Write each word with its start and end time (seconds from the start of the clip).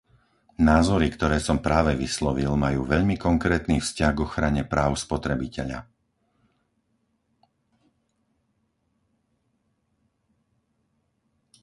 Názory, 0.71 1.07
ktoré 1.15 1.37
som 1.47 1.57
práve 1.67 1.91
vyslovil, 2.03 2.49
majú 2.65 2.81
veľmi 2.93 3.15
konkrétny 3.27 3.75
vzťah 3.77 4.17
k 4.17 4.23
ochrane 4.25 4.65
práv 4.65 4.97
spotrebiteľa. 4.97 5.85